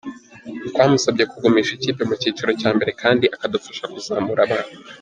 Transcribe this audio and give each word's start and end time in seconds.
Twamusabye 0.69 1.23
kugumisha 1.31 1.71
ikipe 1.73 2.01
mu 2.09 2.15
cyiciro 2.21 2.51
cya 2.61 2.69
mbere 2.75 2.91
kandi 3.01 3.25
akadufasha 3.35 3.83
kuzamura 3.93 4.41
abana. 4.45 4.73